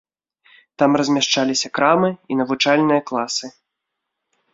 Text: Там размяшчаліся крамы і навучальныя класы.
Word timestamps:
Там 0.83 0.91
размяшчаліся 1.01 1.67
крамы 1.79 2.09
і 2.13 2.33
навучальныя 2.39 3.01
класы. 3.13 3.45